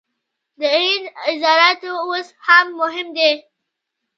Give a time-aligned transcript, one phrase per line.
[0.59, 1.05] د هند
[1.41, 3.31] زراعت اوس هم مهم دی.